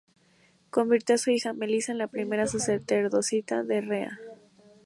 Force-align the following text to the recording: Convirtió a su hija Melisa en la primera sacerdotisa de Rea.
Convirtió 0.71 1.13
a 1.13 1.17
su 1.19 1.29
hija 1.29 1.53
Melisa 1.53 1.91
en 1.91 1.99
la 1.99 2.07
primera 2.07 2.47
sacerdotisa 2.47 3.61
de 3.61 3.81
Rea. 3.81 4.19